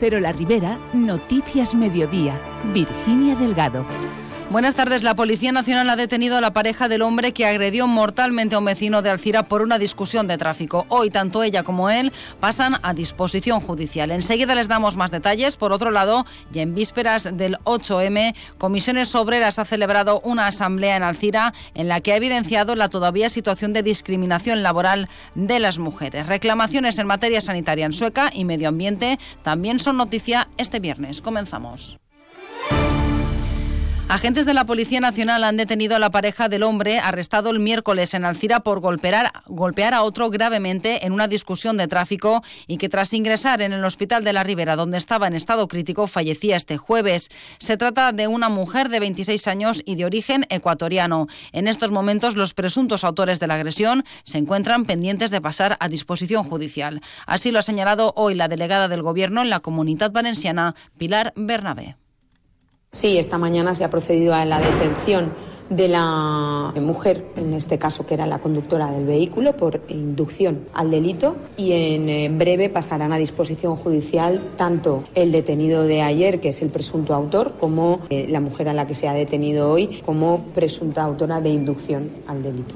Pero 0.00 0.18
la 0.18 0.32
Ribera, 0.32 0.78
Noticias 0.94 1.74
Mediodía, 1.74 2.40
Virginia 2.72 3.36
Delgado. 3.36 3.84
Buenas 4.50 4.74
tardes. 4.74 5.04
La 5.04 5.14
Policía 5.14 5.52
Nacional 5.52 5.88
ha 5.90 5.94
detenido 5.94 6.36
a 6.36 6.40
la 6.40 6.52
pareja 6.52 6.88
del 6.88 7.02
hombre 7.02 7.30
que 7.30 7.46
agredió 7.46 7.86
mortalmente 7.86 8.56
a 8.56 8.58
un 8.58 8.64
vecino 8.64 9.00
de 9.00 9.08
Alcira 9.08 9.44
por 9.44 9.62
una 9.62 9.78
discusión 9.78 10.26
de 10.26 10.38
tráfico. 10.38 10.86
Hoy 10.88 11.08
tanto 11.08 11.44
ella 11.44 11.62
como 11.62 11.88
él 11.88 12.12
pasan 12.40 12.74
a 12.82 12.92
disposición 12.92 13.60
judicial. 13.60 14.10
Enseguida 14.10 14.56
les 14.56 14.66
damos 14.66 14.96
más 14.96 15.12
detalles. 15.12 15.56
Por 15.56 15.70
otro 15.70 15.92
lado, 15.92 16.26
ya 16.50 16.62
en 16.62 16.74
vísperas 16.74 17.28
del 17.36 17.58
8M, 17.58 18.34
Comisiones 18.58 19.14
Obreras 19.14 19.60
ha 19.60 19.64
celebrado 19.64 20.20
una 20.24 20.48
asamblea 20.48 20.96
en 20.96 21.04
Alcira 21.04 21.54
en 21.74 21.86
la 21.86 22.00
que 22.00 22.12
ha 22.12 22.16
evidenciado 22.16 22.74
la 22.74 22.88
todavía 22.88 23.30
situación 23.30 23.72
de 23.72 23.84
discriminación 23.84 24.64
laboral 24.64 25.08
de 25.36 25.60
las 25.60 25.78
mujeres. 25.78 26.26
Reclamaciones 26.26 26.98
en 26.98 27.06
materia 27.06 27.40
sanitaria 27.40 27.86
en 27.86 27.92
Sueca 27.92 28.32
y 28.34 28.44
medio 28.44 28.70
ambiente 28.70 29.20
también 29.44 29.78
son 29.78 29.96
noticia 29.96 30.48
este 30.56 30.80
viernes. 30.80 31.22
Comenzamos. 31.22 32.00
Agentes 34.10 34.44
de 34.44 34.54
la 34.54 34.66
Policía 34.66 34.98
Nacional 34.98 35.44
han 35.44 35.56
detenido 35.56 35.94
a 35.94 36.00
la 36.00 36.10
pareja 36.10 36.48
del 36.48 36.64
hombre 36.64 36.98
arrestado 36.98 37.50
el 37.50 37.60
miércoles 37.60 38.12
en 38.12 38.24
Alcira 38.24 38.58
por 38.58 38.80
golpear, 38.80 39.94
a 39.94 40.02
otro 40.02 40.30
gravemente 40.30 41.06
en 41.06 41.12
una 41.12 41.28
discusión 41.28 41.76
de 41.76 41.86
tráfico 41.86 42.42
y 42.66 42.78
que 42.78 42.88
tras 42.88 43.14
ingresar 43.14 43.62
en 43.62 43.72
el 43.72 43.84
hospital 43.84 44.24
de 44.24 44.32
la 44.32 44.42
Ribera, 44.42 44.74
donde 44.74 44.98
estaba 44.98 45.28
en 45.28 45.34
estado 45.34 45.68
crítico, 45.68 46.08
fallecía 46.08 46.56
este 46.56 46.76
jueves. 46.76 47.28
Se 47.60 47.76
trata 47.76 48.10
de 48.10 48.26
una 48.26 48.48
mujer 48.48 48.88
de 48.88 48.98
26 48.98 49.46
años 49.46 49.80
y 49.84 49.94
de 49.94 50.06
origen 50.06 50.44
ecuatoriano. 50.50 51.28
En 51.52 51.68
estos 51.68 51.92
momentos, 51.92 52.34
los 52.34 52.52
presuntos 52.52 53.04
autores 53.04 53.38
de 53.38 53.46
la 53.46 53.54
agresión 53.54 54.04
se 54.24 54.38
encuentran 54.38 54.86
pendientes 54.86 55.30
de 55.30 55.40
pasar 55.40 55.76
a 55.78 55.88
disposición 55.88 56.42
judicial. 56.42 57.00
Así 57.26 57.52
lo 57.52 57.60
ha 57.60 57.62
señalado 57.62 58.12
hoy 58.16 58.34
la 58.34 58.48
delegada 58.48 58.88
del 58.88 59.02
Gobierno 59.02 59.40
en 59.40 59.50
la 59.50 59.60
Comunidad 59.60 60.10
Valenciana, 60.10 60.74
Pilar 60.98 61.32
Bernabé. 61.36 61.99
Sí, 62.92 63.18
esta 63.18 63.38
mañana 63.38 63.76
se 63.76 63.84
ha 63.84 63.90
procedido 63.90 64.34
a 64.34 64.44
la 64.44 64.58
detención 64.58 65.32
de 65.68 65.86
la 65.86 66.74
mujer, 66.80 67.24
en 67.36 67.54
este 67.54 67.78
caso 67.78 68.04
que 68.04 68.14
era 68.14 68.26
la 68.26 68.40
conductora 68.40 68.90
del 68.90 69.06
vehículo, 69.06 69.56
por 69.56 69.80
inducción 69.88 70.66
al 70.74 70.90
delito 70.90 71.36
y 71.56 71.70
en 71.72 72.36
breve 72.36 72.68
pasarán 72.68 73.12
a 73.12 73.18
disposición 73.18 73.76
judicial 73.76 74.54
tanto 74.56 75.04
el 75.14 75.30
detenido 75.30 75.84
de 75.84 76.02
ayer, 76.02 76.40
que 76.40 76.48
es 76.48 76.62
el 76.62 76.70
presunto 76.70 77.14
autor, 77.14 77.54
como 77.60 78.00
eh, 78.10 78.26
la 78.28 78.40
mujer 78.40 78.68
a 78.68 78.72
la 78.72 78.88
que 78.88 78.96
se 78.96 79.06
ha 79.06 79.14
detenido 79.14 79.70
hoy 79.70 80.00
como 80.04 80.46
presunta 80.52 81.04
autora 81.04 81.40
de 81.40 81.50
inducción 81.50 82.10
al 82.26 82.42
delito. 82.42 82.74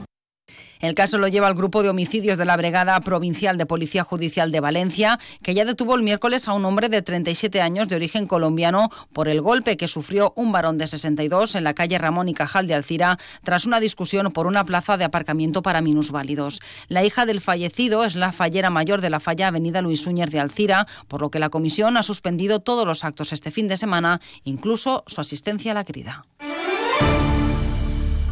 El 0.84 0.94
caso 0.94 1.16
lo 1.16 1.28
lleva 1.28 1.46
al 1.46 1.54
grupo 1.54 1.82
de 1.82 1.88
homicidios 1.88 2.36
de 2.36 2.44
la 2.44 2.58
Brigada 2.58 3.00
Provincial 3.00 3.56
de 3.56 3.64
Policía 3.64 4.04
Judicial 4.04 4.52
de 4.52 4.60
Valencia, 4.60 5.18
que 5.42 5.54
ya 5.54 5.64
detuvo 5.64 5.94
el 5.94 6.02
miércoles 6.02 6.46
a 6.46 6.52
un 6.52 6.66
hombre 6.66 6.90
de 6.90 7.00
37 7.00 7.62
años 7.62 7.88
de 7.88 7.96
origen 7.96 8.27
colombiano 8.27 8.90
por 9.14 9.28
el 9.28 9.40
golpe 9.40 9.78
que 9.78 9.88
sufrió 9.88 10.34
un 10.36 10.52
varón 10.52 10.77
de 10.77 10.86
62 10.86 11.55
en 11.55 11.64
la 11.64 11.72
calle 11.72 11.96
Ramón 11.96 12.28
y 12.28 12.34
Cajal 12.34 12.66
de 12.66 12.74
Alcira 12.74 13.18
tras 13.44 13.64
una 13.64 13.80
discusión 13.80 14.30
por 14.30 14.46
una 14.46 14.66
plaza 14.66 14.98
de 14.98 15.05
aparcamiento 15.05 15.62
para 15.62 15.80
minusválidos. 15.80 16.60
La 16.88 17.02
hija 17.02 17.24
del 17.24 17.40
fallecido 17.40 18.05
es 18.05 18.14
la 18.14 18.32
fallera 18.32 18.68
mayor 18.68 19.00
de 19.00 19.08
la 19.08 19.20
falla 19.20 19.48
Avenida 19.48 19.80
Luis 19.80 20.06
Úñez 20.06 20.28
de 20.28 20.40
Alcira, 20.40 20.86
por 21.08 21.22
lo 21.22 21.30
que 21.30 21.38
la 21.38 21.48
comisión 21.48 21.96
ha 21.96 22.02
suspendido 22.02 22.60
todos 22.60 22.86
los 22.86 23.05
actos 23.05 23.32
este 23.32 23.50
fin 23.50 23.68
de 23.68 23.78
semana, 23.78 24.20
incluso 24.44 25.02
su 25.06 25.22
asistencia 25.22 25.70
a 25.72 25.77
la 25.77 25.84
crida. 25.84 26.24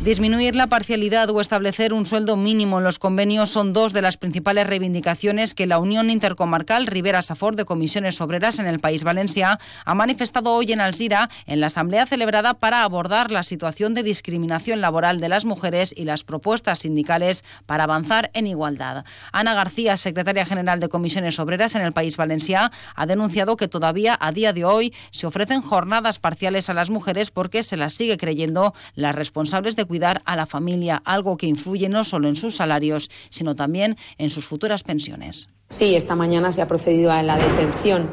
Disminuir 0.05 0.57
la 0.57 0.67
parcialidad 0.67 1.31
o 1.31 1.41
establecer 1.41 1.93
un 1.93 2.07
sueldo 2.07 2.37
mínimo 2.37 2.79
en 2.79 2.85
los 2.85 2.99
convenios 2.99 3.51
son 3.51 3.73
dos 3.73 3.93
de 3.93 4.03
las 4.03 4.17
principales 4.17 4.67
reivindicaciones 4.67 5.55
que 5.55 5.69
la 5.69 5.79
Unión 5.79 6.11
Intercomarcal 6.11 6.89
Rivera 6.89 7.23
Safor 7.23 7.55
de 7.55 7.65
Comisiones 7.65 8.21
Obreras 8.21 8.59
en 8.59 8.67
el 8.67 8.81
País 8.81 9.05
Valencia 9.05 9.61
ha 9.85 9.95
manifestado 9.95 10.55
hoy 10.55 10.73
en 10.73 10.81
Alzira 10.81 11.31
en 11.47 11.61
la 11.61 11.69
asamblea 11.69 12.05
celebrada 12.07 12.55
para 12.55 12.83
abordar 12.83 13.31
la 13.31 13.45
situación 13.45 13.95
de 13.95 14.03
discriminación 14.03 14.81
laboral 14.81 15.21
de 15.21 15.29
las 15.29 15.45
mujeres 15.45 15.95
y 15.97 16.05
las 16.05 16.25
propuestas 16.25 16.81
sindicales 16.81 17.45
para 17.67 17.85
avanzar 17.85 18.33
en 18.35 18.49
igualdad. 18.49 19.05
Ana 19.31 19.55
García, 19.55 19.97
secretaria 19.97 20.45
general 20.45 20.81
de 20.81 20.89
Comisiones 20.89 21.39
Obreras 21.39 21.77
en 21.77 21.83
el 21.83 21.93
País 21.93 22.17
Valencia, 22.17 22.73
ha 22.97 23.07
denunciado 23.07 23.57
que 23.57 23.69
todavía 23.69 24.19
a 24.21 24.33
día 24.33 24.53
de 24.53 24.65
hoy 24.65 24.93
se 25.13 25.29
ofrecen 25.29 25.63
jornadas 25.63 26.19
parciales 26.19 26.69
a 26.69 26.75
las 26.75 26.91
mujeres 26.91 27.31
porque 27.31 27.63
se 27.63 27.77
las 27.77 27.95
sigue 27.95 28.19
creyendo 28.19 28.75
las 28.97 29.15
responsables 29.15 29.77
de 29.77 29.92
cuidar 29.93 30.23
a 30.25 30.37
la 30.37 30.47
familia, 30.47 31.03
algo 31.05 31.37
que 31.37 31.47
influye 31.47 31.91
no 31.91 32.03
solo 32.03 32.27
en 32.27 32.35
sus 32.35 32.57
salarios, 32.57 33.11
sino 33.29 33.55
también 33.55 33.99
en 34.17 34.31
sus 34.31 34.47
futuras 34.47 34.85
pensiones. 34.85 35.49
Sí, 35.69 35.95
esta 35.95 36.17
mañana 36.17 36.51
se 36.51 36.63
ha 36.63 36.67
procedido 36.67 37.13
a 37.13 37.23
la 37.23 37.37
detención 37.37 38.11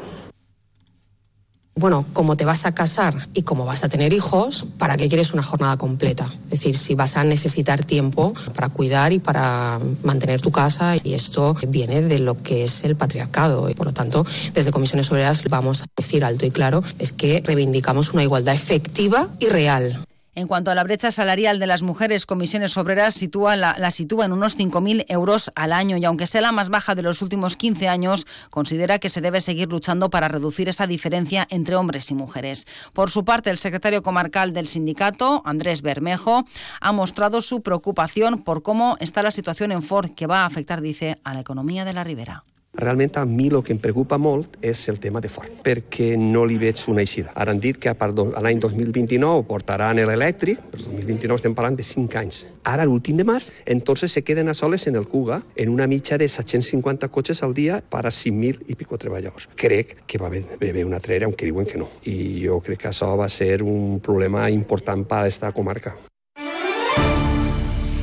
bueno, 1.80 2.04
como 2.12 2.36
te 2.36 2.44
vas 2.44 2.66
a 2.66 2.74
casar 2.74 3.28
y 3.32 3.42
como 3.42 3.64
vas 3.64 3.84
a 3.84 3.88
tener 3.88 4.12
hijos, 4.12 4.66
¿para 4.76 4.98
qué 4.98 5.08
quieres 5.08 5.32
una 5.32 5.42
jornada 5.42 5.78
completa? 5.78 6.28
Es 6.44 6.50
decir, 6.50 6.76
si 6.76 6.94
vas 6.94 7.16
a 7.16 7.24
necesitar 7.24 7.84
tiempo 7.84 8.34
para 8.54 8.68
cuidar 8.68 9.14
y 9.14 9.18
para 9.18 9.80
mantener 10.02 10.42
tu 10.42 10.50
casa, 10.50 10.96
y 11.02 11.14
esto 11.14 11.56
viene 11.68 12.02
de 12.02 12.18
lo 12.18 12.36
que 12.36 12.64
es 12.64 12.84
el 12.84 12.96
patriarcado. 12.96 13.70
Y 13.70 13.74
por 13.74 13.86
lo 13.86 13.94
tanto, 13.94 14.26
desde 14.52 14.72
Comisiones 14.72 15.10
Obreras 15.10 15.42
vamos 15.48 15.82
a 15.82 15.86
decir 15.96 16.22
alto 16.22 16.44
y 16.44 16.50
claro, 16.50 16.84
es 16.98 17.12
que 17.12 17.42
reivindicamos 17.42 18.12
una 18.12 18.24
igualdad 18.24 18.54
efectiva 18.54 19.28
y 19.38 19.46
real. 19.46 20.04
En 20.36 20.46
cuanto 20.46 20.70
a 20.70 20.76
la 20.76 20.84
brecha 20.84 21.10
salarial 21.10 21.58
de 21.58 21.66
las 21.66 21.82
mujeres, 21.82 22.24
Comisiones 22.24 22.76
Obreras 22.76 23.14
sitúa 23.14 23.56
la, 23.56 23.90
sitúa 23.90 24.26
en 24.26 24.32
unos 24.32 24.56
5.000 24.56 25.06
euros 25.08 25.50
al 25.56 25.72
año 25.72 25.96
y 25.96 26.04
aunque 26.04 26.28
sea 26.28 26.40
la 26.40 26.52
más 26.52 26.68
baja 26.68 26.94
de 26.94 27.02
los 27.02 27.20
últimos 27.20 27.56
15 27.56 27.88
años, 27.88 28.26
considera 28.48 29.00
que 29.00 29.08
se 29.08 29.20
debe 29.20 29.40
seguir 29.40 29.68
luchando 29.68 30.08
para 30.08 30.28
reducir 30.28 30.68
esa 30.68 30.86
diferencia 30.86 31.48
entre 31.50 31.74
hombres 31.74 32.12
y 32.12 32.14
mujeres. 32.14 32.68
Por 32.92 33.10
su 33.10 33.24
parte, 33.24 33.50
el 33.50 33.58
secretario 33.58 34.04
comarcal 34.04 34.52
del 34.52 34.68
sindicato, 34.68 35.42
Andrés 35.44 35.82
Bermejo, 35.82 36.44
ha 36.80 36.92
mostrado 36.92 37.40
su 37.40 37.62
preocupación 37.62 38.44
por 38.44 38.62
cómo 38.62 38.96
está 39.00 39.24
la 39.24 39.32
situación 39.32 39.72
en 39.72 39.82
Ford, 39.82 40.12
que 40.14 40.28
va 40.28 40.42
a 40.42 40.46
afectar, 40.46 40.80
dice, 40.80 41.18
a 41.24 41.34
la 41.34 41.40
economía 41.40 41.84
de 41.84 41.92
la 41.92 42.04
Ribera. 42.04 42.44
Realment 42.80 43.16
a 43.18 43.24
mi 43.26 43.48
el 43.48 43.64
que 43.66 43.74
em 43.74 43.80
preocupa 43.82 44.16
molt 44.16 44.54
és 44.62 44.78
el 44.88 45.00
tema 45.02 45.20
de 45.20 45.28
Ford, 45.28 45.50
perquè 45.64 46.14
no 46.16 46.44
li 46.46 46.56
veig 46.56 46.78
una 46.88 47.02
eixida. 47.02 47.32
Ara 47.34 47.50
han 47.50 47.60
dit 47.60 47.76
que 47.76 47.90
a 47.90 47.96
l'any 48.44 48.60
2029 48.62 49.42
portaran 49.48 49.98
l'elèctric, 49.98 50.62
però 50.70 50.84
2029 50.86 51.40
estem 51.40 51.54
parlant 51.54 51.76
de 51.76 51.84
5 51.84 52.18
anys. 52.20 52.46
Ara, 52.64 52.86
l'últim 52.86 53.16
de 53.16 53.24
març, 53.24 53.50
entonces 53.66 54.12
se 54.12 54.22
queden 54.22 54.48
a 54.48 54.54
soles 54.54 54.86
en 54.86 54.96
el 54.96 55.08
Cuga, 55.08 55.42
en 55.56 55.68
una 55.68 55.86
mitja 55.86 56.16
de 56.16 56.28
750 56.28 57.08
cotxes 57.08 57.42
al 57.42 57.54
dia 57.54 57.80
per 57.82 58.06
a 58.06 58.10
5.000 58.10 58.64
i 58.68 58.76
pico 58.76 58.98
treballadors. 58.98 59.48
Crec 59.56 60.04
que 60.06 60.18
va 60.18 60.28
haver 60.28 60.84
una 60.86 61.00
trera, 61.00 61.26
aunque 61.26 61.46
diuen 61.46 61.66
que 61.66 61.78
no. 61.78 61.88
I 62.04 62.46
jo 62.46 62.60
crec 62.60 62.86
que 62.86 62.92
això 62.94 63.16
va 63.18 63.28
ser 63.28 63.62
un 63.62 63.98
problema 64.00 64.48
important 64.50 65.04
per 65.04 65.18
a 65.18 65.26
aquesta 65.26 65.52
comarca. 65.52 65.96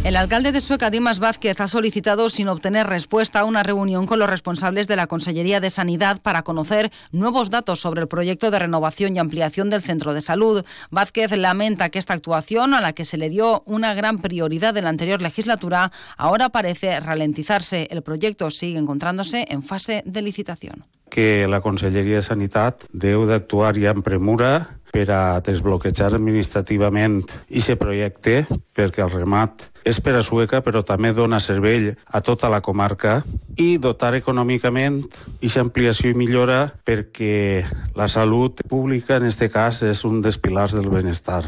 El 0.03 0.15
alcalde 0.15 0.53
de 0.53 0.61
Sueca, 0.61 0.89
Dimas 0.89 1.19
Vázquez, 1.19 1.59
ha 1.59 1.67
solicitado, 1.67 2.29
sin 2.29 2.47
obtener 2.47 2.87
respuesta, 2.87 3.43
una 3.43 3.63
reunión 3.63 4.05
con 4.05 4.19
los 4.19 4.29
responsables 4.29 4.87
de 4.87 4.95
la 4.95 5.07
Consellería 5.07 5.59
de 5.59 5.69
Sanidad 5.69 6.21
para 6.21 6.43
conocer 6.43 6.91
nuevos 7.11 7.49
datos 7.49 7.81
sobre 7.81 8.01
el 8.01 8.07
proyecto 8.07 8.49
de 8.49 8.59
renovación 8.59 9.15
y 9.15 9.19
ampliación 9.19 9.69
del 9.69 9.81
centro 9.81 10.13
de 10.13 10.21
salud. 10.21 10.63
Vázquez 10.91 11.35
lamenta 11.37 11.89
que 11.89 11.99
esta 11.99 12.13
actuación, 12.13 12.73
a 12.73 12.79
la 12.79 12.93
que 12.93 13.03
se 13.03 13.17
le 13.17 13.29
dio 13.29 13.63
una 13.65 13.93
gran 13.93 14.19
prioridad 14.19 14.77
en 14.77 14.85
la 14.85 14.91
anterior 14.91 15.21
legislatura, 15.21 15.91
ahora 16.15 16.49
parece 16.49 16.99
ralentizarse. 17.01 17.87
El 17.91 18.01
proyecto 18.01 18.49
sigue 18.49 18.79
encontrándose 18.79 19.45
en 19.49 19.61
fase 19.61 20.03
de 20.05 20.21
licitación. 20.21 20.85
Que 21.09 21.47
la 21.47 21.61
Conselleria 21.61 22.19
de 22.19 22.21
Sanitat 22.21 22.83
deu 22.91 23.23
d'actuar 23.25 23.75
ja 23.79 23.95
en 23.95 24.03
premura 24.03 24.76
per 24.91 25.07
a 25.13 25.21
desbloquejar 25.43 26.13
administrativament 26.15 27.21
aquest 27.47 27.79
projecte 27.79 28.45
perquè 28.75 29.03
el 29.05 29.13
remat 29.13 29.67
és 29.87 29.99
per 30.03 30.17
a 30.17 30.23
Sueca 30.25 30.61
però 30.65 30.83
també 30.85 31.13
dona 31.15 31.39
servei 31.43 31.91
a 31.91 32.21
tota 32.21 32.49
la 32.51 32.61
comarca 32.65 33.21
i 33.57 33.77
dotar 33.81 34.13
econòmicament 34.17 35.03
aquesta 35.37 35.63
ampliació 35.65 36.11
i 36.11 36.17
millora 36.17 36.65
perquè 36.87 37.63
la 37.95 38.09
salut 38.11 38.63
pública 38.69 39.17
en 39.17 39.29
aquest 39.29 39.47
cas 39.53 39.83
és 39.88 40.03
un 40.07 40.21
dels 40.21 40.39
pilars 40.41 40.75
del 40.75 40.89
benestar. 40.91 41.44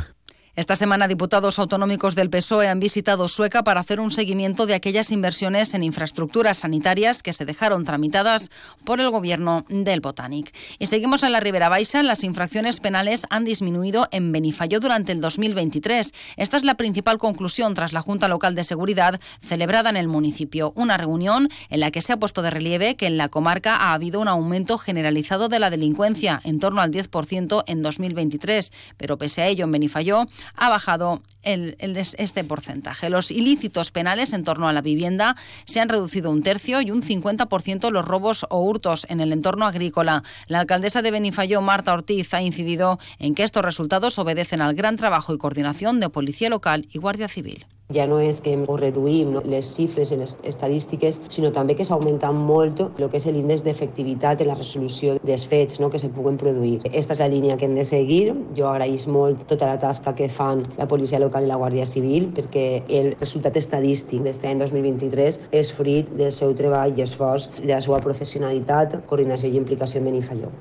Esta 0.59 0.75
semana, 0.75 1.07
diputados 1.07 1.57
autonómicos 1.57 2.15
del 2.15 2.29
PSOE 2.29 2.67
han 2.67 2.81
visitado 2.81 3.29
Sueca 3.29 3.63
para 3.63 3.79
hacer 3.79 4.01
un 4.01 4.11
seguimiento 4.11 4.65
de 4.65 4.73
aquellas 4.73 5.09
inversiones 5.09 5.73
en 5.73 5.83
infraestructuras 5.83 6.57
sanitarias 6.57 7.23
que 7.23 7.31
se 7.31 7.45
dejaron 7.45 7.85
tramitadas 7.85 8.51
por 8.83 8.99
el 8.99 9.09
gobierno 9.09 9.63
del 9.69 10.01
Botanic. 10.01 10.53
Y 10.77 10.87
seguimos 10.87 11.23
en 11.23 11.31
la 11.31 11.39
Ribera 11.39 11.69
Baixa. 11.69 12.03
Las 12.03 12.25
infracciones 12.25 12.81
penales 12.81 13.25
han 13.29 13.45
disminuido 13.45 14.09
en 14.11 14.33
Benifayó 14.33 14.81
durante 14.81 15.13
el 15.13 15.21
2023. 15.21 16.13
Esta 16.35 16.57
es 16.57 16.65
la 16.65 16.75
principal 16.75 17.19
conclusión 17.19 17.73
tras 17.73 17.93
la 17.93 18.01
Junta 18.01 18.27
Local 18.27 18.53
de 18.53 18.65
Seguridad 18.65 19.21
celebrada 19.41 19.89
en 19.89 19.95
el 19.95 20.09
municipio. 20.09 20.73
Una 20.75 20.97
reunión 20.97 21.47
en 21.69 21.79
la 21.79 21.91
que 21.91 22.01
se 22.01 22.11
ha 22.11 22.19
puesto 22.19 22.41
de 22.41 22.51
relieve 22.51 22.97
que 22.97 23.07
en 23.07 23.15
la 23.15 23.29
comarca 23.29 23.77
ha 23.77 23.93
habido 23.93 24.19
un 24.19 24.27
aumento 24.27 24.77
generalizado 24.77 25.47
de 25.47 25.59
la 25.59 25.69
delincuencia, 25.69 26.41
en 26.43 26.59
torno 26.59 26.81
al 26.81 26.91
10% 26.91 27.63
en 27.65 27.81
2023. 27.81 28.73
Pero 28.97 29.17
pese 29.17 29.41
a 29.41 29.47
ello, 29.47 29.63
en 29.63 29.71
Benifayó 29.71 30.27
ha 30.55 30.69
bajado 30.69 31.21
el, 31.43 31.75
este 31.79 32.43
porcentaje. 32.43 33.09
Los 33.09 33.31
ilícitos 33.31 33.91
penales 33.91 34.33
en 34.33 34.43
torno 34.43 34.67
a 34.67 34.73
la 34.73 34.81
vivienda 34.81 35.35
se 35.65 35.79
han 35.79 35.89
reducido 35.89 36.31
un 36.31 36.43
tercio 36.43 36.81
y 36.81 36.91
un 36.91 37.01
50% 37.01 37.91
los 37.91 38.05
robos 38.05 38.45
o 38.49 38.61
hurtos 38.61 39.05
en 39.09 39.21
el 39.21 39.33
entorno 39.33 39.65
agrícola. 39.65 40.23
La 40.47 40.59
alcaldesa 40.59 41.01
de 41.01 41.11
Benifayó, 41.11 41.61
Marta 41.61 41.93
Ortiz, 41.93 42.33
ha 42.33 42.41
incidido 42.41 42.99
en 43.19 43.35
que 43.35 43.43
estos 43.43 43.63
resultados 43.63 44.19
obedecen 44.19 44.61
al 44.61 44.75
gran 44.75 44.95
trabajo 44.95 45.33
y 45.33 45.37
coordinación 45.37 45.99
de 45.99 46.09
Policía 46.09 46.49
Local 46.49 46.87
y 46.91 46.99
Guardia 46.99 47.27
Civil. 47.27 47.65
Ja 47.89 48.03
no 48.05 48.19
és 48.21 48.37
que 48.45 48.51
reduïm 48.77 49.31
no, 49.33 49.41
les 49.49 49.71
xifres 49.73 50.11
i 50.13 50.17
les 50.19 50.35
estadístiques, 50.45 51.17
sinó 51.33 51.49
també 51.55 51.73
que 51.73 51.87
s'augmenta 51.89 52.29
molt 52.29 52.83
el 52.85 53.07
que 53.09 53.17
és 53.17 53.25
l'índex 53.25 53.63
d'efectivitat 53.65 54.43
en 54.43 54.51
la 54.51 54.57
resolució 54.59 55.15
dels 55.25 55.47
fets 55.49 55.79
no, 55.81 55.89
que 55.89 55.97
se 55.97 56.11
puguen 56.13 56.37
produir. 56.37 56.75
Aquesta 56.85 57.17
és 57.17 57.23
la 57.23 57.31
línia 57.33 57.57
que 57.57 57.65
hem 57.65 57.73
de 57.73 57.87
seguir. 57.89 58.35
Jo 58.53 58.69
agraïs 58.69 59.07
molt 59.09 59.41
tota 59.49 59.71
la 59.73 59.81
tasca 59.81 60.13
que 60.13 60.29
fan 60.29 60.61
la 60.77 60.85
policia 60.85 61.23
local 61.25 61.49
i 61.49 61.49
la 61.49 61.57
Guàrdia 61.57 61.89
Civil 61.89 62.29
perquè 62.37 62.67
el 63.01 63.15
resultat 63.17 63.57
estadístic 63.57 64.21
d'aquest 64.21 64.45
any 64.45 64.61
2023 64.61 65.41
és 65.49 65.73
fruit 65.73 66.13
del 66.13 66.29
seu 66.29 66.53
treball 66.53 66.93
i 66.93 67.09
esforç, 67.09 67.49
de 67.63 67.73
la 67.73 67.81
seva 67.81 68.03
professionalitat, 68.05 68.99
coordinació 69.09 69.49
i 69.49 69.57
implicació 69.65 70.03
en 70.03 70.11
Benifalló. 70.13 70.53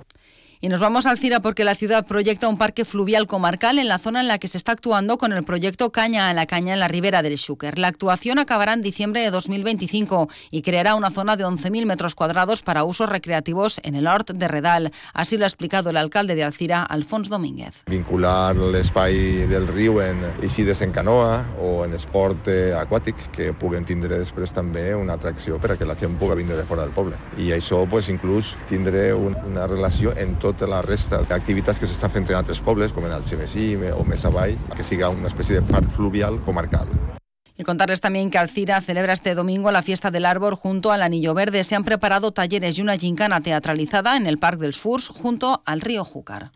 Y 0.61 0.69
nos 0.69 0.81
vamos 0.81 1.07
al 1.07 1.19
CIRA 1.19 1.39
porque 1.39 1.63
la 1.63 1.77
ciudad 1.77 2.05
proyecta 2.05 2.49
un 2.49 2.59
parque 2.59 2.85
fluvial 2.85 3.29
comarcal 3.29 3.79
en 3.79 3.87
la 3.87 3.99
zona 3.99 4.21
en 4.21 4.27
la 4.27 4.39
que 4.39 4.49
se 4.49 4.59
está 4.59 4.73
actuando 4.73 5.17
con 5.17 5.33
el 5.33 5.45
proyecto 5.45 5.93
Caña 5.93 6.29
a 6.29 6.35
la 6.35 6.47
Caña 6.47 6.73
en 6.73 6.81
la 6.81 6.89
ribera 6.89 7.23
del 7.23 7.39
Xúquer. 7.39 7.79
La 7.79 7.87
actuación 7.87 8.41
acabará 8.41 8.73
en 8.73 8.83
diciembre 8.83 9.23
de 9.23 9.31
2025 9.31 10.29
y 10.51 10.63
creará 10.63 10.97
una 10.97 11.13
zona 11.13 11.37
de 11.37 11.45
11.000 11.45 11.87
metros 11.87 12.17
cuadrados 12.17 12.63
para 12.63 12.83
usos 12.83 13.09
recreativos 13.09 13.81
en 13.85 13.95
el 13.95 14.09
Hort 14.09 14.33
de 14.33 14.49
Redal. 14.49 14.93
Así 15.15 15.37
lo 15.37 15.45
ha 15.45 15.47
explicado 15.47 15.91
el 15.91 15.97
alcalde 15.97 16.35
de 16.35 16.43
Alcira, 16.43 16.83
Alfons 16.83 17.29
Domínguez. 17.29 17.85
Vincular 17.87 18.57
l'espai 18.57 19.47
del 19.47 19.69
riu 19.71 20.01
en 20.03 20.19
eixides 20.43 20.83
en 20.83 20.91
canoa 20.91 21.45
o 21.63 21.85
en 21.85 21.95
esport 21.95 22.51
aquàtic 22.51 23.29
que 23.31 23.53
puguen 23.55 23.87
tindre 23.87 24.19
després 24.19 24.51
també 24.51 24.91
una 24.99 25.15
atracció 25.15 25.63
per 25.63 25.77
a 25.77 25.79
que 25.79 25.87
la 25.87 25.95
gent 25.95 26.19
pugui 26.19 26.43
de 26.43 26.67
fora 26.67 26.83
del 26.83 26.91
poble. 26.91 27.15
I 27.39 27.53
això 27.55 27.85
pues, 27.87 28.11
inclús 28.11 28.57
tindre 28.67 29.15
una 29.15 29.69
relació 29.71 30.17
en 30.19 30.35
tota 30.49 30.69
la 30.71 30.81
resta 30.83 31.23
d'activitats 31.29 31.81
que 31.81 31.89
s'estan 31.91 32.13
fent 32.15 32.27
en 32.33 32.41
altres 32.41 32.61
pobles, 32.65 32.97
com 32.97 33.07
en 33.07 33.15
el 33.15 33.25
Xemesí 33.29 33.71
o 33.93 34.03
més 34.09 34.25
avall, 34.25 34.57
que 34.75 34.87
siga 34.87 35.13
una 35.13 35.29
espècie 35.29 35.61
de 35.61 35.67
parc 35.69 35.93
fluvial 35.97 36.41
comarcal. 36.49 36.89
Y 37.59 37.65
contarles 37.65 38.01
también 38.01 38.31
que 38.31 38.39
Alcira 38.39 38.81
celebra 38.81 39.13
este 39.13 39.35
domingo 39.35 39.73
la 39.73 39.83
fiesta 39.83 40.13
del 40.13 40.27
árbol 40.27 40.55
junto 40.55 40.93
al 40.93 41.03
Anillo 41.03 41.35
Verde. 41.35 41.65
Se 41.65 41.75
han 41.75 41.83
preparado 41.83 42.31
talleres 42.31 42.79
y 42.79 42.83
una 42.83 42.97
gincana 42.97 43.41
teatralizada 43.41 44.17
en 44.17 44.29
el 44.29 44.39
Parque 44.39 44.63
del 44.63 44.75
Furs 44.75 45.09
junto 45.09 45.61
al 45.67 45.81
río 45.81 46.05
Júcar. 46.05 46.53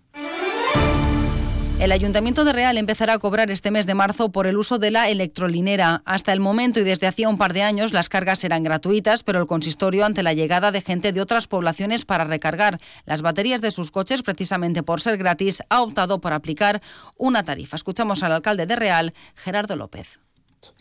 El 1.83 1.91
Ayuntamiento 1.91 2.45
de 2.45 2.53
Real 2.53 2.79
empezará 2.79 3.15
a 3.15 3.19
cobrar 3.19 3.51
este 3.51 3.73
mes 3.73 3.87
de 3.87 3.95
marzo 3.97 4.31
por 4.31 4.47
el 4.47 4.57
uso 4.57 4.79
de 4.79 4.93
la 4.93 5.09
electrolinera. 5.09 6.01
Hasta 6.05 6.33
el 6.33 6.39
momento 6.39 6.79
y 6.79 6.85
desde 6.85 7.09
hacía 7.09 7.29
un 7.29 7.39
par 7.39 7.55
de 7.55 7.65
años 7.65 7.93
las 7.93 8.09
cargas 8.09 8.45
eran 8.45 8.63
gratuitas, 8.63 9.25
pero 9.25 9.41
el 9.41 9.49
consistorio, 9.49 10.05
ante 10.05 10.23
la 10.23 10.33
llegada 10.33 10.71
de 10.71 10.81
gente 10.81 11.11
de 11.11 11.21
otras 11.21 11.49
poblaciones 11.49 12.05
para 12.05 12.23
recargar 12.23 12.79
las 13.05 13.21
baterías 13.21 13.61
de 13.63 13.73
sus 13.73 13.91
coches, 13.91 14.23
precisamente 14.23 14.85
por 14.85 15.01
ser 15.01 15.17
gratis, 15.17 15.65
ha 15.71 15.83
optado 15.83 16.21
por 16.21 16.33
aplicar 16.33 16.81
una 17.19 17.43
tarifa. 17.43 17.75
Escuchamos 17.75 18.23
al 18.23 18.31
alcalde 18.31 18.67
de 18.67 18.77
Real, 18.77 19.13
Gerardo 19.35 19.75
López. 19.75 20.21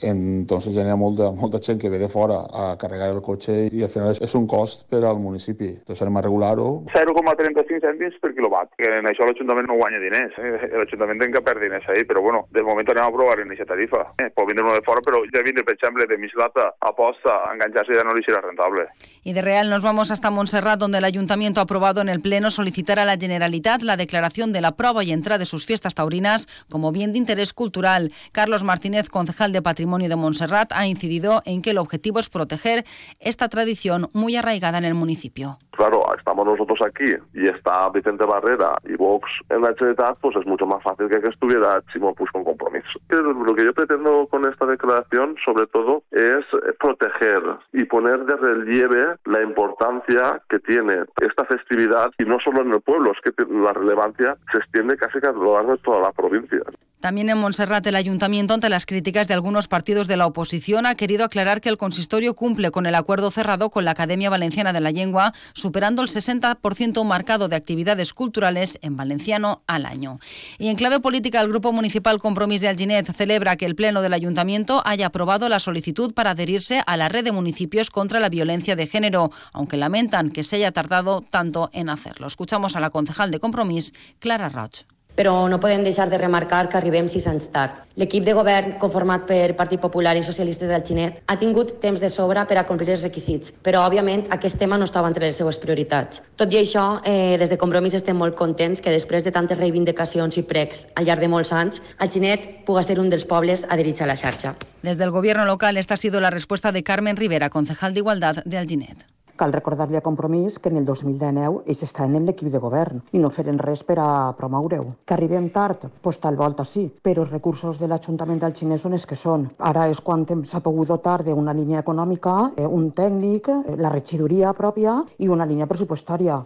Entonces 0.01 0.75
hi 0.75 0.81
ha 0.81 0.95
molta, 0.95 1.31
molta 1.31 1.60
gent 1.62 1.80
que 1.81 1.89
ve 1.89 2.00
de 2.00 2.10
fora 2.10 2.42
a 2.54 2.75
carregar 2.78 3.10
el 3.13 3.22
cotxe 3.22 3.68
i 3.72 3.83
al 3.83 3.89
final 3.94 4.12
és, 4.13 4.22
és 4.22 4.36
un 4.38 4.48
cost 4.50 4.86
per 4.89 5.04
al 5.06 5.19
municipi. 5.22 5.69
Entonces 5.81 6.01
anem 6.06 6.19
a 6.19 6.24
regular-ho. 6.25 6.68
0,35 6.94 7.81
cèntims 7.86 8.18
per 8.22 8.33
quilowatt, 8.36 8.74
que 8.78 8.89
en 9.00 9.10
això 9.10 9.25
l'Ajuntament 9.28 9.69
no 9.69 9.80
guanya 9.80 10.01
diners. 10.04 10.38
Eh? 10.38 10.69
L'Ajuntament 10.78 11.22
té 11.22 11.31
que 11.33 11.44
perdre 11.45 11.68
diners 11.68 11.88
ahí, 11.89 12.06
però 12.10 12.24
bueno, 12.25 12.45
de 12.54 12.66
moment 12.66 12.89
anem 12.94 13.07
a 13.07 13.16
provar 13.16 13.39
en 13.42 13.54
aquesta 13.54 13.74
tarifa. 13.74 14.04
Eh? 14.22 14.30
Pot 14.36 14.50
vindre 14.50 14.66
uno 14.66 14.75
de 14.78 14.86
fora, 14.86 15.04
però 15.06 15.24
ja 15.33 15.45
vindre, 15.45 15.66
per 15.66 15.78
exemple, 15.78 16.07
de 16.10 16.19
Mislata 16.22 16.72
a 16.80 16.94
Posta, 16.98 17.39
a 17.48 17.56
enganxar-se 17.56 17.98
ja 17.98 18.06
no 18.06 18.16
li 18.18 18.25
serà 18.28 18.42
rentable. 18.45 18.88
Y 19.24 19.33
de 19.33 19.42
Real 19.42 19.69
nos 19.69 19.83
vamos 19.83 20.12
hasta 20.12 20.31
Montserrat, 20.31 20.80
donde 20.80 20.98
el 20.98 21.06
Ayuntamiento 21.06 21.60
ha 21.60 21.63
aprobado 21.63 22.01
en 22.01 22.10
el 22.10 22.22
Pleno 22.22 22.51
solicitar 22.51 23.00
a 23.00 23.06
la 23.06 23.18
Generalitat 23.18 23.81
la 23.81 23.98
declaración 23.98 24.54
de 24.54 24.62
la 24.62 24.75
prueba 24.75 25.04
y 25.04 25.12
entrada 25.12 25.39
de 25.39 25.45
sus 25.45 25.66
fiestas 25.66 25.95
taurinas 25.95 26.48
como 26.69 26.92
bien 26.92 27.12
de 27.12 27.19
interés 27.19 27.54
cultural. 27.54 28.12
Carlos 28.31 28.63
Martínez, 28.63 29.10
concejal 29.10 29.51
de 29.51 29.62
Patrimonio 29.62 29.70
de 29.73 30.15
Montserrat 30.15 30.71
ha 30.73 30.85
incidido 30.85 31.41
en 31.45 31.62
que 31.62 31.71
el 31.71 31.77
objetivo 31.77 32.19
es 32.19 32.29
proteger 32.29 32.83
esta 33.19 33.50
tradición 33.50 34.09
muy 34.13 34.35
arraigada 34.35 34.77
en 34.77 34.85
el 34.85 34.94
municipio. 34.94 35.57
Claro, 35.71 36.03
estamos 36.15 36.45
nosotros 36.45 36.79
aquí 36.85 37.12
y 37.33 37.50
está 37.50 37.89
Vicente 37.89 38.25
Barrera 38.25 38.77
y 38.83 38.95
Vox 38.95 39.27
en 39.50 39.62
la 39.62 39.73
Generalitat, 39.73 40.18
pues 40.21 40.35
es 40.35 40.45
mucho 40.45 40.65
más 40.65 40.83
fácil 40.83 41.07
que 41.09 41.21
que 41.21 41.29
estuviera 41.29 41.81
Chimo 41.91 42.13
Puig 42.13 42.31
con 42.31 42.44
compromiso. 42.44 43.00
Lo 43.09 43.56
que 43.56 43.65
yo 43.65 43.73
pretendo 43.73 44.27
con 44.27 44.47
esta 44.47 44.65
declaración, 44.65 45.35
sobre 45.44 45.68
todo, 45.68 46.03
es 46.12 46.45
proteger 46.79 47.41
y 47.73 47.85
poner 47.85 48.25
de 48.25 48.35
relieve 48.35 49.15
la 49.25 49.41
importancia 49.41 50.41
que 50.50 50.59
tiene 50.59 51.06
esta 51.21 51.45
festividad 51.45 52.12
y 52.18 52.25
no 52.25 52.38
solo 52.44 52.62
en 52.62 52.73
el 52.73 52.81
pueblo, 52.81 53.12
es 53.12 53.21
que 53.21 53.31
la 53.50 53.73
relevancia 53.73 54.38
se 54.51 54.57
extiende 54.59 54.97
casi 54.97 55.19
a 55.25 55.31
lo 55.31 55.56
largo 55.56 55.71
de 55.73 55.77
toda 55.79 56.01
la 56.01 56.12
provincia. 56.12 56.59
También 57.01 57.31
en 57.31 57.39
Montserrat, 57.39 57.86
el 57.88 57.95
ayuntamiento, 57.95 58.53
ante 58.53 58.69
las 58.69 58.86
críticas 58.86 59.27
de 59.27 59.33
algunos 59.33 59.68
partidos 59.68 60.07
de 60.07 60.18
la 60.18 60.27
oposición, 60.27 60.86
ha 60.86 60.94
querido 60.94 61.25
aclarar 61.25 61.59
que 61.59 61.69
el 61.69 61.77
consistorio 61.77 62.36
cumple 62.36 62.69
con 62.69 62.86
el 62.86 62.94
acuerdo 62.94 63.31
cerrado 63.31 63.71
con 63.71 63.86
la 63.86 63.92
Academia 63.92 64.30
Valenciana 64.30 64.71
de 64.71 64.81
la 64.81 64.92
Lengua, 64.92 65.33
superando 65.53 66.03
el 66.03 66.09
60% 66.09 67.03
marcado 67.03 67.48
de 67.48 67.56
actividades 67.56 68.13
culturales 68.13 68.77
en 68.83 68.98
valenciano 68.98 69.63
al 69.65 69.88
año. 69.88 70.19
Y 70.59 70.68
en 70.68 70.75
clave 70.75 71.00
política, 71.00 71.42
el 71.42 71.48
Grupo 71.48 71.74
Municipal 71.74 72.19
Compromís 72.19 72.62
de 72.62 72.68
Alginet 72.68 73.12
celebra 73.12 73.56
que 73.56 73.65
el 73.65 73.75
Pleno 73.75 74.04
del 74.04 74.13
Ayuntamiento 74.13 74.83
haya 74.86 75.07
aprobado 75.07 75.50
la 75.50 75.57
solicitud 75.57 76.13
para 76.13 76.31
adherirse 76.31 76.83
a 76.86 76.97
la 76.97 77.09
red 77.09 77.24
de 77.24 77.31
municipios 77.31 77.89
contra 77.89 78.19
la 78.19 78.30
violencia 78.30 78.75
de 78.75 78.86
género, 78.86 79.31
aunque 79.54 79.75
lamentan 79.75 80.30
que 80.30 80.44
se 80.44 80.57
haya 80.57 80.71
tardado 80.71 81.21
tanto 81.21 81.71
en 81.74 81.89
hacerlo. 81.89 82.27
Escuchamos 82.27 82.75
a 82.75 82.80
la 82.80 82.92
concejal 82.92 83.31
de 83.31 83.39
Compromís, 83.39 83.92
Clara 84.19 84.50
Roig. 84.50 84.86
Però 85.16 85.48
no 85.50 85.60
podem 85.60 85.84
deixar 85.84 86.10
de 86.10 86.18
remarcar 86.18 86.68
que 86.69 86.78
arribem 86.78 87.10
sis 87.10 87.28
anys 87.28 87.50
tard. 87.52 87.81
L'equip 88.00 88.24
de 88.24 88.34
govern, 88.34 88.78
conformat 88.80 89.25
per 89.28 89.52
Partit 89.60 89.81
Popular 89.84 90.16
i 90.16 90.24
Socialistes 90.24 90.69
del 90.72 90.84
Xinet, 90.88 91.19
ha 91.28 91.38
tingut 91.40 91.75
temps 91.84 92.00
de 92.00 92.10
sobra 92.10 92.46
per 92.48 92.58
a 92.58 92.66
complir 92.68 92.94
els 92.96 93.04
requisits, 93.04 93.52
però, 93.63 93.84
òbviament, 93.86 94.25
aquest 94.31 94.58
tema 94.58 94.78
no 94.80 94.88
estava 94.88 95.10
entre 95.12 95.28
les 95.28 95.38
seues 95.38 95.60
prioritats. 95.60 96.24
Tot 96.40 96.54
i 96.54 96.62
això, 96.62 97.02
eh, 97.04 97.38
des 97.38 97.50
de 97.50 97.58
Compromís 97.58 97.94
estem 97.94 98.18
molt 98.18 98.36
contents 98.36 98.81
que 98.81 98.92
després 98.92 99.24
de 99.24 99.31
tantes 99.31 99.60
reivindicacions 99.60 100.38
i 100.38 100.44
pregs 100.44 100.88
al 100.96 101.06
llarg 101.06 101.19
de 101.19 101.28
molts 101.28 101.52
anys, 101.52 101.81
el 102.00 102.10
Xinet 102.10 102.66
puga 102.66 102.84
ser 102.84 103.00
un 103.00 103.10
dels 103.10 103.25
pobles 103.25 103.66
adherits 103.69 104.02
a 104.02 104.07
la 104.07 104.16
xarxa. 104.16 104.56
Desde 104.81 105.04
el 105.04 105.12
gobierno 105.12 105.46
local, 105.46 105.78
esta 105.78 105.96
ha 105.96 105.98
sido 105.98 106.22
la 106.22 106.30
respuesta 106.30 106.72
de 106.72 106.84
Carmen 106.84 107.18
Rivera, 107.18 107.50
concejal 107.50 107.94
de 107.94 108.00
Igualdad 108.00 108.44
de 108.46 108.57
Alginet. 108.57 109.06
Cal 109.42 109.56
recordar-li 109.56 109.98
a 109.98 110.04
Compromís 110.06 110.60
que 110.62 110.70
en 110.70 110.76
el 110.78 110.84
2019 110.86 111.64
ells 111.74 111.80
estaven 111.88 112.20
en 112.20 112.28
l'equip 112.30 112.52
de 112.54 112.60
govern 112.62 113.00
i 113.18 113.22
no 113.24 113.32
feren 113.38 113.58
res 113.64 113.82
per 113.88 113.96
a 114.04 114.10
promoure-ho. 114.38 114.92
Que 115.02 115.16
arribem 115.16 115.48
tard? 115.56 115.88
Pues 116.04 116.21
tal 116.21 116.38
volta 116.38 116.68
sí, 116.74 116.83
però 117.02 117.26
els 117.26 117.33
recursos 117.33 117.81
de 117.81 117.90
l'Ajuntament 117.90 118.44
del 118.45 118.54
Xinès 118.62 118.86
són 118.86 119.00
els 119.00 119.10
que 119.10 119.18
són. 119.18 119.50
Ara 119.71 119.90
és 119.90 120.06
quan 120.06 120.30
s'ha 120.45 120.62
pogut 120.62 120.94
dotar 120.94 121.24
d'una 121.26 121.57
línia 121.57 121.81
econòmica, 121.81 122.38
eh, 122.56 122.69
un 122.69 122.92
tècnic, 122.94 123.50
eh, 123.50 123.78
la 123.81 123.90
regidoria 123.90 124.54
pròpia 124.54 125.00
i 125.18 125.28
una 125.28 125.50
línia 125.50 125.66
pressupostària. 125.66 126.44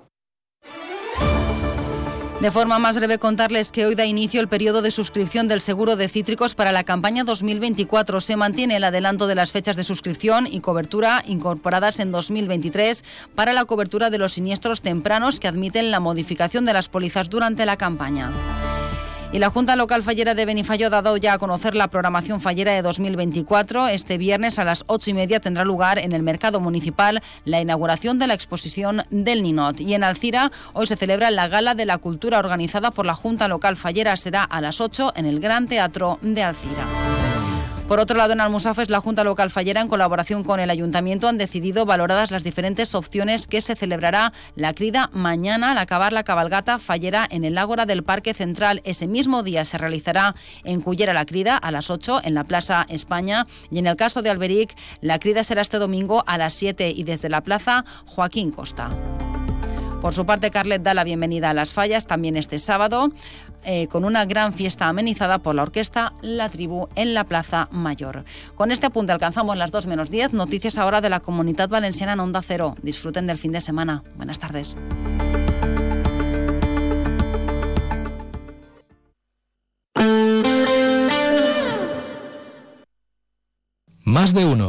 De 2.41 2.51
forma 2.51 2.79
más 2.79 2.97
breve, 2.97 3.17
contarles 3.17 3.71
que 3.71 3.85
hoy 3.85 3.95
da 3.95 4.05
inicio 4.05 4.41
el 4.41 4.49
periodo 4.49 4.81
de 4.81 4.91
suscripción 4.91 5.47
del 5.47 5.61
seguro 5.61 5.95
de 5.95 6.09
cítricos 6.09 6.53
para 6.53 6.73
la 6.73 6.83
campaña 6.83 7.23
2024. 7.23 8.19
Se 8.19 8.35
mantiene 8.35 8.75
el 8.75 8.83
adelanto 8.83 9.25
de 9.25 9.35
las 9.35 9.53
fechas 9.53 9.77
de 9.77 9.85
suscripción 9.85 10.45
y 10.45 10.59
cobertura 10.59 11.23
incorporadas 11.25 11.99
en 11.99 12.11
2023 12.11 13.03
para 13.35 13.53
la 13.53 13.65
cobertura 13.65 14.09
de 14.09 14.17
los 14.17 14.33
siniestros 14.33 14.81
tempranos 14.81 15.39
que 15.39 15.47
admiten 15.47 15.91
la 15.91 16.01
modificación 16.01 16.65
de 16.65 16.73
las 16.73 16.89
pólizas 16.89 17.29
durante 17.29 17.65
la 17.65 17.77
campaña. 17.77 18.31
Y 19.35 19.39
la 19.39 19.49
Junta 19.49 19.75
Local 19.75 20.01
Fallera 20.01 20.33
de 20.33 20.45
Benifallo 20.45 20.87
ha 20.87 20.89
dado 20.89 21.17
ya 21.17 21.33
a 21.33 21.37
conocer 21.37 21.75
la 21.75 21.89
programación 21.89 22.39
fallera 22.39 22.71
de 22.71 22.81
2024. 22.81 23.89
Este 23.89 24.17
viernes 24.17 24.59
a 24.59 24.63
las 24.63 24.85
ocho 24.87 25.09
y 25.09 25.13
media 25.13 25.41
tendrá 25.41 25.65
lugar 25.65 25.99
en 25.99 26.13
el 26.13 26.23
Mercado 26.23 26.61
Municipal 26.61 27.21
la 27.43 27.59
inauguración 27.59 28.17
de 28.17 28.27
la 28.27 28.33
exposición 28.33 29.03
del 29.09 29.43
Ninot. 29.43 29.81
Y 29.81 29.93
en 29.93 30.05
Alcira 30.05 30.53
hoy 30.71 30.87
se 30.87 30.95
celebra 30.95 31.31
la 31.31 31.49
Gala 31.49 31.75
de 31.75 31.85
la 31.85 31.97
Cultura 31.97 32.39
organizada 32.39 32.91
por 32.91 33.05
la 33.05 33.13
Junta 33.13 33.49
Local 33.49 33.75
Fallera. 33.75 34.15
Será 34.15 34.41
a 34.45 34.61
las 34.61 34.79
8 34.79 35.11
en 35.17 35.25
el 35.25 35.41
Gran 35.41 35.67
Teatro 35.67 36.17
de 36.21 36.41
Alcira. 36.41 37.24
Por 37.87 37.99
otro 37.99 38.17
lado, 38.17 38.33
en 38.33 38.41
Almusafes, 38.41 38.89
la 38.89 38.99
Junta 38.99 39.23
Local 39.23 39.51
Fallera, 39.51 39.79
en 39.79 39.87
colaboración 39.87 40.43
con 40.43 40.59
el 40.59 40.71
Ayuntamiento, 40.71 41.27
han 41.27 41.37
decidido 41.37 41.85
valoradas 41.85 42.31
las 42.31 42.43
diferentes 42.43 42.95
opciones 42.95 43.45
que 43.45 43.61
se 43.61 43.75
celebrará 43.75 44.33
la 44.55 44.73
crida 44.73 45.11
mañana 45.13 45.69
al 45.69 45.77
acabar 45.77 46.11
la 46.11 46.23
cabalgata 46.23 46.79
fallera 46.79 47.27
en 47.29 47.45
el 47.45 47.59
Ágora 47.59 47.85
del 47.85 48.03
Parque 48.03 48.33
Central. 48.33 48.81
Ese 48.85 49.05
mismo 49.05 49.43
día 49.43 49.65
se 49.65 49.77
realizará 49.77 50.33
en 50.63 50.81
Cullera 50.81 51.13
la 51.13 51.27
crida 51.27 51.57
a 51.57 51.69
las 51.69 51.91
8 51.91 52.21
en 52.23 52.33
la 52.33 52.43
Plaza 52.43 52.87
España 52.89 53.45
y 53.69 53.77
en 53.77 53.85
el 53.85 53.95
caso 53.95 54.23
de 54.23 54.31
Alberic, 54.31 54.75
la 55.01 55.19
crida 55.19 55.43
será 55.43 55.61
este 55.61 55.77
domingo 55.77 56.23
a 56.25 56.39
las 56.39 56.55
7 56.55 56.89
y 56.89 57.03
desde 57.03 57.29
la 57.29 57.41
Plaza 57.41 57.85
Joaquín 58.07 58.49
Costa. 58.49 59.14
Por 60.05 60.13
su 60.13 60.23
parte, 60.23 60.51
Carlet 60.51 60.83
da 60.83 60.93
la 60.93 61.03
bienvenida 61.03 61.49
a 61.49 61.55
las 61.55 61.73
fallas 61.73 62.05
también 62.05 62.37
este 62.37 62.59
sábado, 62.59 63.09
eh, 63.63 63.87
con 63.87 64.05
una 64.05 64.25
gran 64.25 64.53
fiesta 64.53 64.87
amenizada 64.87 65.39
por 65.39 65.55
la 65.55 65.63
orquesta 65.63 66.13
La 66.21 66.47
Tribu 66.47 66.89
en 66.93 67.15
la 67.15 67.23
Plaza 67.23 67.69
Mayor. 67.71 68.23
Con 68.53 68.69
este 68.69 68.85
apunte 68.85 69.13
alcanzamos 69.13 69.57
las 69.57 69.71
2 69.71 69.87
menos 69.87 70.11
10. 70.11 70.33
Noticias 70.33 70.77
ahora 70.77 71.01
de 71.01 71.09
la 71.09 71.21
comunidad 71.21 71.69
valenciana 71.69 72.13
en 72.13 72.19
Onda 72.19 72.43
Cero. 72.43 72.75
Disfruten 72.83 73.25
del 73.25 73.39
fin 73.39 73.51
de 73.51 73.61
semana. 73.61 74.03
Buenas 74.15 74.37
tardes. 74.37 74.77
Más 84.03 84.35
de 84.35 84.45
uno. 84.45 84.63